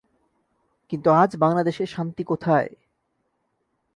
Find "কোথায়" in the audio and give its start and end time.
2.23-2.69